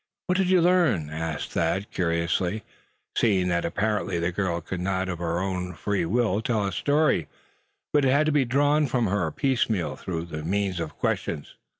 "What 0.25 0.39
did 0.39 0.49
you 0.49 0.61
learn?" 0.63 1.11
asked 1.11 1.51
Thad, 1.51 1.91
curiously, 1.91 2.63
seeing 3.15 3.49
that 3.49 3.63
apparently 3.65 4.17
the 4.17 4.31
girl 4.31 4.59
could 4.59 4.79
not 4.79 5.07
of 5.07 5.19
her 5.19 5.37
own 5.37 5.75
free 5.75 6.05
will 6.07 6.41
tell 6.41 6.65
a 6.65 6.71
story, 6.71 7.27
but 7.93 8.03
it 8.05 8.09
had 8.11 8.25
to 8.25 8.31
be 8.31 8.43
drawn 8.43 8.87
from 8.87 9.05
her 9.05 9.29
piece 9.29 9.69
meal, 9.69 9.95
through 9.95 10.23
the 10.25 10.41
means 10.41 10.79
of 10.79 10.97
questions. 10.97 11.53